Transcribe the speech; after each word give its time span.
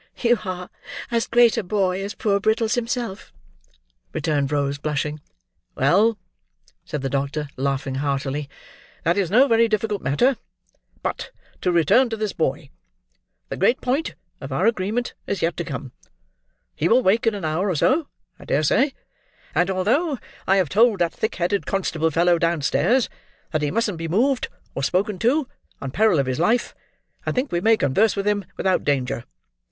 "You 0.17 0.39
are 0.45 0.71
as 1.11 1.27
great 1.27 1.57
a 1.59 1.63
boy 1.63 2.03
as 2.03 2.15
poor 2.15 2.39
Brittles 2.39 2.73
himself," 2.73 3.31
returned 4.13 4.51
Rose, 4.51 4.79
blushing. 4.79 5.21
"Well," 5.75 6.17
said 6.83 7.03
the 7.03 7.07
doctor, 7.09 7.49
laughing 7.55 7.93
heartily, 8.01 8.49
"that 9.03 9.15
is 9.15 9.29
no 9.29 9.47
very 9.47 9.67
difficult 9.67 10.01
matter. 10.01 10.37
But 11.03 11.29
to 11.61 11.71
return 11.71 12.09
to 12.09 12.17
this 12.17 12.33
boy. 12.33 12.71
The 13.49 13.57
great 13.57 13.79
point 13.79 14.15
of 14.39 14.51
our 14.51 14.65
agreement 14.65 15.13
is 15.27 15.43
yet 15.43 15.55
to 15.57 15.63
come. 15.63 15.91
He 16.73 16.87
will 16.87 17.03
wake 17.03 17.27
in 17.27 17.35
an 17.35 17.45
hour 17.45 17.69
or 17.69 17.75
so, 17.75 18.07
I 18.39 18.45
dare 18.45 18.63
say; 18.63 18.95
and 19.53 19.69
although 19.69 20.17
I 20.47 20.55
have 20.57 20.69
told 20.69 20.97
that 20.97 21.13
thick 21.13 21.35
headed 21.35 21.67
constable 21.67 22.09
fellow 22.09 22.39
downstairs 22.39 23.07
that 23.51 23.61
he 23.61 23.69
musn't 23.69 23.97
be 23.99 24.07
moved 24.07 24.47
or 24.73 24.81
spoken 24.81 25.19
to, 25.19 25.47
on 25.79 25.91
peril 25.91 26.17
of 26.17 26.25
his 26.25 26.39
life, 26.39 26.73
I 27.23 27.31
think 27.31 27.51
we 27.51 27.61
may 27.61 27.77
converse 27.77 28.15
with 28.15 28.25
him 28.27 28.45
without 28.57 28.83
danger. 28.83 29.25